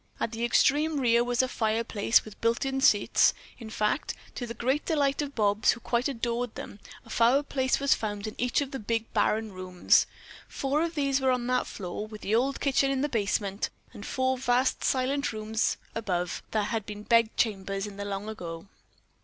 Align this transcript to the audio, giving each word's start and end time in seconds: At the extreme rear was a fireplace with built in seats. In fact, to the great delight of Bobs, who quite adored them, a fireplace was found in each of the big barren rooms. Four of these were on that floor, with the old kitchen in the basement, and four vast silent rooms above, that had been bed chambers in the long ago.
At 0.19 0.31
the 0.31 0.43
extreme 0.43 0.99
rear 0.99 1.23
was 1.23 1.43
a 1.43 1.47
fireplace 1.47 2.25
with 2.25 2.41
built 2.41 2.65
in 2.65 2.81
seats. 2.81 3.35
In 3.59 3.69
fact, 3.69 4.15
to 4.33 4.47
the 4.47 4.55
great 4.55 4.83
delight 4.83 5.21
of 5.21 5.35
Bobs, 5.35 5.73
who 5.73 5.79
quite 5.79 6.07
adored 6.07 6.55
them, 6.55 6.79
a 7.05 7.09
fireplace 7.11 7.79
was 7.79 7.93
found 7.93 8.25
in 8.25 8.33
each 8.39 8.61
of 8.61 8.71
the 8.71 8.79
big 8.79 9.13
barren 9.13 9.51
rooms. 9.53 10.07
Four 10.47 10.81
of 10.81 10.95
these 10.95 11.21
were 11.21 11.29
on 11.29 11.45
that 11.45 11.67
floor, 11.67 12.07
with 12.07 12.21
the 12.21 12.33
old 12.33 12.59
kitchen 12.59 12.89
in 12.89 13.01
the 13.01 13.09
basement, 13.09 13.69
and 13.93 14.03
four 14.03 14.39
vast 14.39 14.83
silent 14.83 15.31
rooms 15.33 15.77
above, 15.93 16.41
that 16.49 16.63
had 16.69 16.87
been 16.87 17.03
bed 17.03 17.37
chambers 17.37 17.85
in 17.85 17.97
the 17.97 18.03
long 18.05 18.27
ago. 18.27 18.65